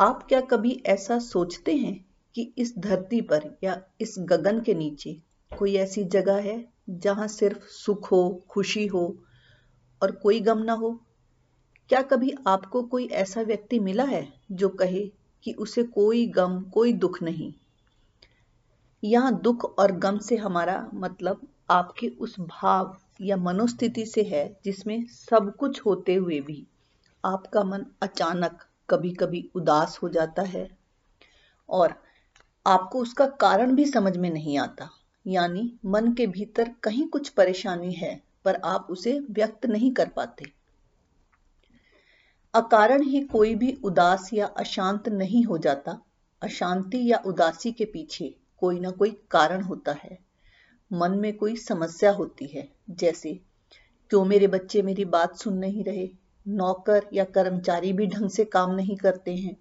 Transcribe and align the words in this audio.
आप 0.00 0.26
क्या 0.28 0.40
कभी 0.40 0.82
ऐसा 0.86 1.18
सोचते 1.18 1.76
हैं 1.76 2.06
कि 2.34 2.54
इस 2.58 2.78
धरती 2.78 3.20
पर 3.20 3.58
या 3.64 3.82
इस 4.00 4.14
गगन 4.18 4.60
के 4.60 4.74
नीचे 4.74 5.22
कोई 5.58 5.74
ऐसी 5.76 6.04
जगह 6.04 6.36
है 6.36 6.72
जहाँ 6.90 7.28
सिर्फ़ 7.28 7.66
सुख 7.66 8.12
हो, 8.12 8.42
खुशी 8.48 8.86
हो 8.86 9.18
और 10.02 10.12
कोई 10.12 10.40
गम 10.40 10.58
ना 10.58 10.72
हो? 10.72 11.00
क्या 11.88 12.02
कभी 12.02 12.34
आपको 12.46 12.82
कोई 12.82 13.06
ऐसा 13.06 13.42
व्यक्ति 13.42 13.78
मिला 13.78 14.04
है 14.04 14.32
जो 14.52 14.68
कहे 14.68 15.10
कि 15.44 15.52
उसे 15.52 15.82
कोई 15.82 16.26
गम, 16.26 16.62
कोई 16.62 16.92
दुख 16.92 17.22
नहीं? 17.22 17.54
यहाँ 19.04 19.40
दुख 19.40 19.78
और 19.78 19.92
गम 19.92 20.18
से 20.18 20.36
हमारा 20.36 20.90
मतलब 20.94 21.48
आपके 21.70 22.08
उस 22.08 22.40
भाव 22.40 22.96
या 23.20 23.36
मनोस्थिति 23.36 24.06
से 24.06 24.22
है 24.22 24.60
जिसमें 24.64 25.06
सब 25.06 25.56
कुछ 25.56 25.80
होते 25.86 26.14
हुए 26.14 26.40
भी 26.40 26.66
आपका 27.24 27.64
मन 27.64 27.86
अचानक 28.02 28.64
कभी 28.90 29.10
कभी 29.10 29.50
उदास 29.54 29.98
हो 30.02 30.08
जाता 30.08 30.42
है 30.42 30.78
और 31.68 32.02
आपको 32.66 32.98
उसका 32.98 33.26
कारण 33.26 33.74
भी 33.74 33.86
समझ 33.86 34.16
में 34.16 34.30
नहीं 34.30 34.58
आता। 34.58 34.90
यानी 35.26 35.78
मन 35.86 36.12
के 36.12 36.26
भीतर 36.26 36.74
कहीं 36.82 37.08
कुछ 37.08 37.28
परेशानी 37.28 37.92
है, 37.92 38.22
पर 38.44 38.54
आप 38.54 38.86
उसे 38.90 39.20
व्यक्त 39.30 39.66
नहीं 39.66 39.92
कर 39.92 40.08
पाते। 40.08 40.52
अकारण 42.54 43.02
ही 43.02 43.20
कोई 43.20 43.54
भी 43.54 43.78
उदास 43.84 44.30
या 44.32 44.46
अशांत 44.46 45.08
नहीं 45.08 45.44
हो 45.44 45.58
जाता। 45.58 46.02
अशांति 46.42 47.12
या 47.12 47.22
उदासी 47.26 47.72
के 47.72 47.84
पीछे 47.84 48.36
कोई 48.58 48.80
ना 48.80 48.90
कोई 48.90 49.10
कारण 49.30 49.62
होता 49.62 49.92
है। 49.92 50.18
मन 50.92 51.10
में 51.10 51.36
कोई 51.36 51.56
समस्या 51.56 52.12
होती 52.12 52.46
है, 52.46 52.68
जैसे, 52.90 53.40
क्यों 54.10 54.24
मेरे 54.24 54.46
बच्चे 54.46 54.82
मेरी 54.82 55.04
बात 55.04 55.36
सुन 55.36 55.54
नहीं 55.54 55.84
रहे? 55.84 56.19
नौकर 56.48 57.06
या 57.12 57.24
कर्मचारी 57.24 57.92
भी 57.92 58.06
ढंग 58.06 58.30
से 58.30 58.44
काम 58.44 58.74
नहीं 58.74 58.96
करते 58.96 59.34
हैं। 59.36 59.56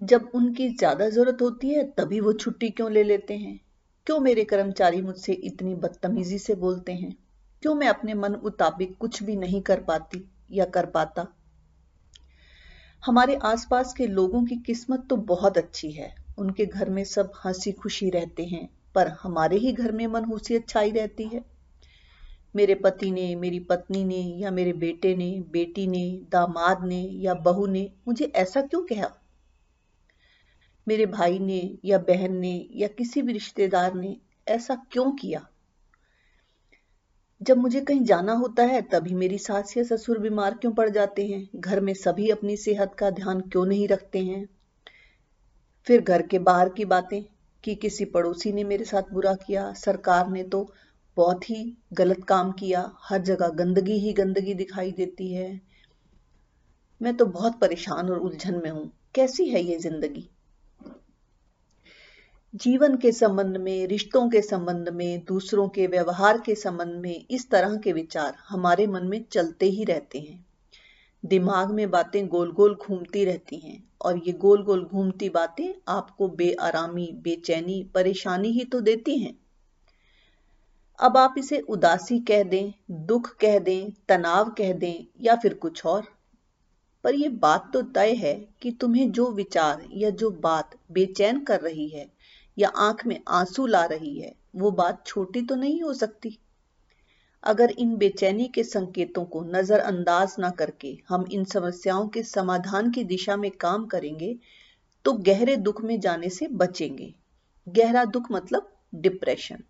जब 0.00 0.30
उनकी 0.34 0.68
ज़्यादा 0.68 1.08
ज़रूरत 1.08 1.42
होती 1.42 1.68
है, 1.68 1.84
तभी 1.84 2.20
वो 2.20 2.32
छुट्टी 2.32 2.70
क्यों 2.70 2.92
ले 2.92 3.02
लेते 3.02 3.36
हैं? 3.36 3.60
क्यों 4.06 4.20
मेरे 4.20 4.44
कर्मचारी 4.44 5.02
मुझसे 5.02 5.32
इतनी 5.32 5.74
बदतमीजी 5.74 6.38
से 6.38 6.54
बोलते 6.54 6.92
हैं? 6.92 7.16
क्यों 7.62 7.74
मैं 7.74 7.88
अपने 7.88 8.14
मन 8.14 8.36
मुताबिक 8.42 8.96
कुछ 8.98 9.22
भी 9.22 9.36
नहीं 9.36 9.62
कर 9.62 9.80
पाती 9.80 10.28
या 10.50 10.64
कर 10.64 10.86
पाता? 10.86 11.26
हमारे 13.02 13.34
आसपास 13.34 13.92
के 13.92 14.06
लोगों 14.06 14.44
की 14.44 14.56
किस्मत 14.56 15.06
तो 15.10 15.16
बहुत 15.16 15.58
अच्छी 15.58 15.90
है। 15.90 16.14
उनके 16.38 16.66
घर 16.66 16.90
में 16.90 17.04
सब 17.04 17.32
हँसी 17.44 17.72
खुशी 17.72 18.10
रहते 18.10 18.44
हैं, 18.44 18.68
पर 18.94 19.08
हमारे 19.08 19.56
ही 19.56 19.72
घर 19.72 19.92
में 19.92 20.06
मनहूसियत 20.06 20.68
छाई 20.68 20.90
रहती 20.90 21.24
है। 21.24 21.51
मेरे 22.56 22.74
पति 22.74 23.10
ने, 23.10 23.36
मेरी 23.36 23.60
पत्नी 23.60 24.04
ने, 24.04 24.18
या 24.18 24.50
मेरे 24.50 24.72
बेटे 24.72 25.16
ने, 25.16 25.40
बेटी 25.50 25.86
ने, 25.86 26.20
दामाद 26.30 26.84
ने, 26.84 27.02
या 27.02 27.34
बहू 27.34 27.66
ने 27.66 27.92
मुझे 28.08 28.24
ऐसा 28.24 28.62
क्यों 28.62 28.82
कहा? 28.82 29.14
मेरे 30.88 31.06
भाई 31.06 31.38
ने, 31.38 31.78
या 31.84 31.98
बहन 31.98 32.36
ने, 32.36 32.68
या 32.72 32.88
किसी 32.88 33.22
भी 33.22 33.32
रिश्तेदार 33.32 33.94
ने 33.94 34.16
ऐसा 34.48 34.74
क्यों 34.74 35.12
किया? 35.12 35.48
जब 37.42 37.56
मुझे 37.56 37.80
कहीं 37.80 38.04
जाना 38.04 38.32
होता 38.32 38.62
है, 38.62 38.82
तभी 38.82 39.14
मेरी 39.14 39.38
सास 39.38 39.76
या 39.76 39.84
ससुर 39.84 40.18
बीमार 40.18 40.54
क्यों 40.54 40.72
पड़ 40.72 40.90
जाते 40.90 41.26
हैं? 41.26 41.48
घर 41.56 41.80
में 41.80 41.94
सभी 41.94 42.30
अपनी 42.30 42.56
सेहत 42.56 42.94
का 42.94 43.10
ध्यान 43.10 43.40
क्यों 43.40 43.66
नहीं 43.66 43.88
रखते 43.88 44.18
हैं? 44.18 44.48
फिर 45.84 46.00
घर 46.00 46.22
के 46.22 46.38
बाहर 46.38 46.68
की 46.68 46.84
बातें 46.84 47.24
कि 47.64 47.74
किसी 47.74 48.04
पड़ोसी 48.04 48.52
ने 48.52 48.64
मेरे 48.64 48.84
साथ 48.84 49.02
बुरा 49.12 49.34
किया, 49.34 49.72
सरकार 49.72 50.28
ने 50.28 50.42
तो 50.42 50.74
बहुत 51.16 51.50
ही 51.50 51.76
गलत 51.92 52.24
काम 52.24 52.52
किया। 52.52 52.92
हर 52.98 53.22
जगह 53.22 53.48
गंदगी 53.48 53.98
ही 53.98 54.12
गंदगी 54.12 54.54
दिखाई 54.54 54.92
देती 54.92 55.34
है। 55.34 55.60
मैं 57.02 57.16
तो 57.16 57.26
बहुत 57.26 57.58
परेशान 57.60 58.10
और 58.10 58.18
उलझन 58.18 58.54
में 58.54 58.70
हूँ। 58.70 58.92
कैसी 59.14 59.48
है 59.48 59.62
ये 59.62 59.78
ज़िंदगी? 59.78 60.28
जीवन 62.54 62.96
के 62.96 63.12
संबंध 63.12 63.56
में, 63.56 63.86
रिश्तों 63.86 64.30
के 64.30 64.42
संबंध 64.42 64.88
में, 64.88 65.24
दूसरों 65.24 65.68
के 65.68 65.86
व्यवहार 65.86 66.40
के 66.40 66.54
संबंध 66.54 66.92
में 66.92 67.26
इस 67.30 67.50
तरह 67.50 67.76
के 67.76 67.92
विचार 67.92 68.36
हमारे 68.48 68.86
मन 68.86 69.06
में 69.06 69.24
चलते 69.30 69.66
ही 69.66 69.84
रहते 69.84 70.18
हैं। 70.18 70.46
दिमाग 71.24 71.70
में 71.70 71.90
बातें 71.90 72.28
गोल 72.28 72.52
गोल 72.52 72.74
घूमती 72.74 73.24
रहती 73.24 73.56
हैं 73.56 73.90
और 74.02 74.18
ये 74.18 74.32
गोल 74.32 74.62
गोल 74.62 74.84
घूमती 74.84 75.28
बातें 75.28 75.74
आपको 75.88 76.28
बेआरामी, 76.28 77.12
बेचैनी, 77.22 77.90
परेशानी 77.94 78.48
ही 78.48 78.64
तो 78.64 78.80
देती 78.80 79.18
हैं। 79.18 79.41
अब 81.02 81.16
आप 81.16 81.34
इसे 81.38 81.58
उदासी 81.58 82.18
कह 82.20 82.42
दें, 82.42 82.72
दुख 82.90 83.36
कह 83.36 83.58
दें, 83.58 83.92
तनाव 84.08 84.50
कह 84.50 84.72
दें 84.72 85.06
या 85.20 85.34
फिर 85.36 85.54
कुछ 85.54 85.86
और। 85.86 86.02
पर 87.04 87.14
यह 87.14 87.30
बात 87.30 87.70
तो 87.72 87.82
तय 87.82 88.12
है 88.14 88.48
कि 88.62 88.70
तुम्हें 88.70 89.10
जो 89.12 89.30
विचार 89.30 89.86
या 89.92 90.10
जो 90.10 90.30
बात 90.30 90.76
बेचैन 90.92 91.40
कर 91.44 91.60
रही 91.60 91.88
है 91.88 92.06
या 92.58 92.68
आँख 92.68 93.06
में 93.06 93.20
आँसू 93.28 93.66
ला 93.66 93.84
रही 93.84 94.20
है, 94.20 94.34
वो 94.56 94.70
बात 94.70 95.06
छोटी 95.06 95.42
तो 95.42 95.54
नहीं 95.54 95.82
हो 95.82 95.94
सकती। 95.94 96.38
अगर 97.44 97.70
इन 97.70 97.96
बेचैनी 97.96 98.48
के 98.48 98.64
संकेतों 98.64 99.24
को 99.24 99.42
नजरअंदाज 99.44 100.36
ना 100.38 100.50
करके 100.50 100.96
हम 101.08 101.26
इन 101.32 101.44
समस्याओं 101.44 102.08
के 102.08 102.22
समाधान 102.22 102.90
की 102.90 103.04
दिशा 103.04 103.36
में 103.36 103.50
काम 103.50 103.86
करेंगे 103.86 104.36
तो 105.04 105.12
गहरे 105.12 105.56
दुख 105.56 105.82
में 105.82 106.00
जाने 106.00 106.28
से 106.28 106.48
बचेंगे। 106.48 107.14
गहरा 107.68 108.04
दुख 108.04 108.32
मतलब 108.32 108.72
डिप्रेशन। 108.94 109.62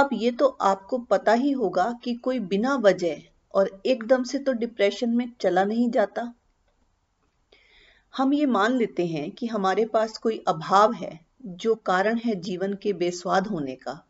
अब 0.00 0.08
ये 0.12 0.30
तो 0.30 0.46
आपको 0.46 0.98
पता 0.98 1.32
ही 1.32 1.50
होगा 1.50 1.98
कि 2.04 2.14
कोई 2.14 2.38
बिना 2.40 2.74
वजह 2.74 3.22
और 3.54 3.80
एकदम 3.86 4.22
से 4.22 4.38
तो 4.38 4.52
डिप्रेशन 4.52 5.10
में 5.10 5.32
चला 5.40 5.64
नहीं 5.64 5.90
जाता। 5.90 6.32
हम 8.14 8.32
ये 8.34 8.46
मान 8.46 8.72
लेते 8.72 9.06
हैं 9.06 9.30
कि 9.30 9.46
हमारे 9.46 9.84
पास 9.84 10.18
कोई 10.18 10.44
अभाव 10.48 10.92
है, 10.92 11.20
जो 11.44 11.74
कारण 11.74 12.18
है 12.18 12.34
जीवन 12.34 12.74
के 12.74 12.92
बेस्वाद 12.92 13.46
होने 13.46 13.74
का। 13.74 14.06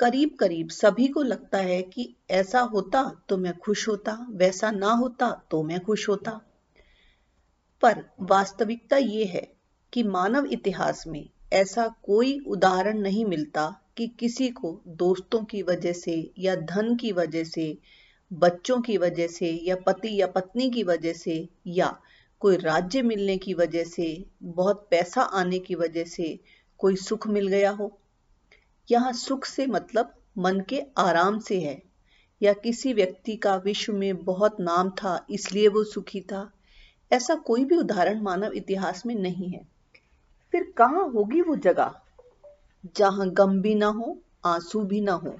करीब 0.00 0.36
करीब 0.40 0.68
सभी 0.68 1.08
को 1.08 1.22
लगता 1.22 1.58
है 1.58 1.82
कि 1.82 2.14
ऐसा 2.30 2.60
होता 2.60 3.02
तो 3.28 3.36
मैं 3.36 3.56
खुश 3.58 3.88
होता, 3.88 4.26
वैसा 4.30 4.70
ना 4.70 4.92
होता 4.92 5.30
तो 5.50 5.62
मैं 5.62 5.80
खुश 5.80 6.08
होता। 6.08 6.40
पर 7.82 8.04
वास्तविकता 8.20 8.96
ये 8.96 9.24
है 9.24 9.48
कि 9.92 10.02
मानव 10.02 10.46
इतिहास 10.46 11.06
में 11.06 11.28
ऐसा 11.52 11.88
कोई 12.02 12.38
उदाहरण 12.38 12.98
नहीं 12.98 13.24
मिलता 13.24 13.68
कि 14.00 14.08
किसी 14.08 14.48
को 14.48 14.82
दोस्तों 14.86 15.44
की 15.44 15.62
वजह 15.62 15.92
से 15.92 16.32
या 16.38 16.54
धन 16.56 16.96
की 16.96 17.12
वजह 17.12 17.44
से, 17.44 17.78
बच्चों 18.32 18.80
की 18.80 18.96
वजह 18.98 19.26
से 19.26 19.60
या 19.64 19.76
पति 19.76 20.20
या 20.20 20.26
पत्नी 20.26 20.70
की 20.70 20.82
वजह 20.82 21.12
से 21.12 21.48
या 21.66 21.96
कोई 22.40 22.56
राज्य 22.56 23.02
मिलने 23.02 23.38
की 23.38 23.54
वजह 23.54 23.84
से, 23.84 24.24
बहुत 24.42 24.86
पैसा 24.90 25.22
आने 25.22 25.58
की 25.58 25.74
वजह 25.74 26.04
से 26.04 26.38
कोई 26.78 26.96
सुख 26.96 27.26
मिल 27.26 27.46
गया 27.46 27.70
हो। 27.70 27.98
यहाँ 28.90 29.12
सुख 29.12 29.44
से 29.44 29.66
मतलब 29.66 30.14
मन 30.38 30.60
के 30.60 30.82
आराम 30.98 31.38
से 31.38 31.60
है। 31.60 31.82
या 32.42 32.52
किसी 32.52 32.92
व्यक्ति 32.92 33.36
का 33.36 33.56
विश्व 33.56 33.92
में 33.92 34.24
बहुत 34.24 34.56
नाम 34.60 34.90
था, 34.90 35.26
इसलिए 35.30 35.68
वो 35.68 35.84
सुखी 35.84 36.20
था। 36.20 36.50
ऐसा 37.12 37.34
कोई 37.34 37.64
भी 37.64 37.76
उदाहरण 37.76 38.22
मानव 38.22 38.52
इतिहास 38.52 39.06
में 39.06 39.14
नहीं 39.14 39.50
है। 39.50 39.62
फिर 40.52 40.72
कहाँ 40.76 41.08
होगी 41.08 41.40
वो 41.40 41.56
जगह? 41.56 41.94
जहाँ 42.96 43.30
गम 43.30 43.60
भी 43.60 43.74
ना 43.74 43.86
हो, 43.86 44.18
आँसू 44.44 44.80
भी 44.80 45.00
ना 45.00 45.12
हो। 45.12 45.36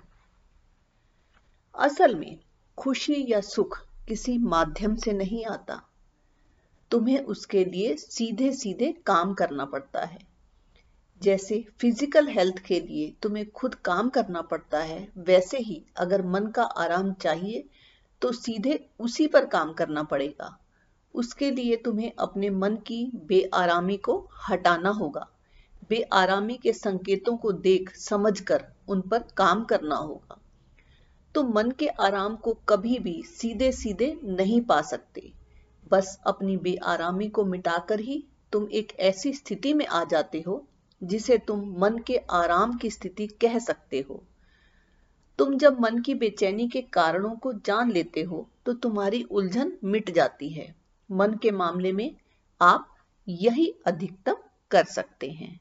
असल 1.75 2.15
में, 2.15 2.39
खुशी 2.79 3.27
या 3.29 3.41
सुख 3.41 3.79
किसी 4.09 4.39
माध्यम 4.39 4.97
से 4.97 5.13
नहीं 5.13 5.45
आता। 5.45 5.83
तुम्हें 6.91 7.21
उसके 7.21 7.65
लिए 7.65 7.97
सीधे 7.97 8.53
सीधे 8.53 8.93
काम 9.07 9.35
करना 9.35 9.65
पड़ता 9.65 10.05
है। 10.05 10.19
जैसे 11.23 11.65
फ़िज़िकल 11.81 12.29
हेल्थ 12.29 12.59
के 12.59 12.81
लिए 12.81 13.15
तुम्हें 13.23 13.51
खुद 13.51 13.75
काम 13.75 14.09
करना 14.09 14.43
पड़ता 14.43 14.79
है, 14.79 15.09
वैसे 15.19 15.59
ही 15.59 15.85
अगर 15.97 16.27
मन 16.27 16.47
का 16.47 16.63
आराम 16.63 17.13
चाहिए 17.13 17.69
तो 18.23 18.33
सीधे 18.33 18.89
उसी 19.01 19.27
पर 19.27 19.47
काम 19.47 19.73
करना 19.73 20.03
पड़ेगा। 20.03 20.59
उसके 21.15 21.51
लिए 21.51 21.77
तुम्हें 21.77 22.13
अपने 22.19 22.51
मन 22.51 22.77
की 22.77 23.13
बेआरामी 23.15 23.97
को 23.97 24.29
हटाना 24.49 24.91
होगा। 24.91 25.27
बेआरामी 25.91 26.57
के 26.57 26.73
संकेतों 26.73 27.37
को 27.37 27.53
देख, 27.53 27.95
समझकर 27.97 28.65
उन 28.89 29.01
पर 29.01 29.25
काम 29.37 29.65
करना 29.65 29.97
होगा। 29.97 30.39
तो 31.35 31.43
मन 31.45 31.71
के 31.71 31.87
आराम 31.89 32.37
को 32.37 32.53
कभी 32.69 32.99
भी 32.99 33.23
सीधे 33.23 33.71
सीधे 33.73 34.19
नहीं 34.25 34.61
पा 34.61 34.81
सकते। 34.83 35.33
बस 35.91 36.19
अपनी 36.27 36.57
बेआरामी 36.57 37.29
को 37.29 37.45
मिटाकर 37.45 38.01
ही 38.01 38.25
तुम 38.53 38.69
एक 38.73 38.93
ऐसी 39.01 39.33
स्थिति 39.33 39.73
में 39.75 39.87
आ 39.87 40.05
जाते 40.05 40.41
हो, 40.41 40.67
जिसे 41.03 41.39
तुम 41.39 41.75
मन 41.79 41.99
के 41.99 42.17
आराम 42.31 42.77
की 42.77 42.91
स्थिति 42.91 43.27
कह 43.41 43.59
सकते 43.59 44.05
हो। 44.11 44.23
तुम 45.39 45.57
जब 45.57 45.81
मन 45.81 45.99
की 45.99 46.15
बेचैनी 46.15 46.69
के 46.69 46.81
कारणों 46.83 47.35
को 47.37 47.53
जान 47.53 47.91
लेते 47.91 48.23
हो 48.23 48.49
तो 48.67 48.73
तुम्हारी 48.73 49.23
उलझन 49.23 49.73
मिट 49.85 50.11
जाती 50.11 50.49
है। 50.49 50.75
मन 51.11 51.35
के 51.35 51.51
मामले 51.51 51.93
में 51.93 52.15
आप 52.61 52.87
यही 53.29 53.75
अधिकतम 53.87 54.37
कर 54.71 54.85
सकते 54.85 55.31
हैं। 55.31 55.59